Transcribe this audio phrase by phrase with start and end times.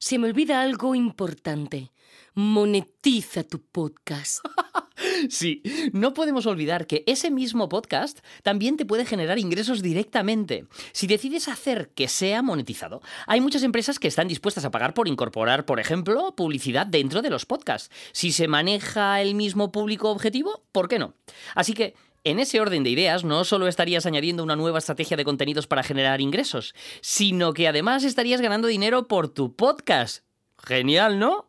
[0.00, 1.92] se me olvida algo importante.
[2.34, 4.40] Monetiza tu podcast.
[5.30, 10.66] Sí, no podemos olvidar que ese mismo podcast también te puede generar ingresos directamente.
[10.92, 15.08] Si decides hacer que sea monetizado, hay muchas empresas que están dispuestas a pagar por
[15.08, 17.90] incorporar, por ejemplo, publicidad dentro de los podcasts.
[18.12, 21.14] Si se maneja el mismo público objetivo, ¿por qué no?
[21.54, 21.94] Así que
[22.24, 25.82] en ese orden de ideas, no solo estarías añadiendo una nueva estrategia de contenidos para
[25.82, 30.24] generar ingresos, sino que además estarías ganando dinero por tu podcast.
[30.58, 31.48] Genial, ¿no?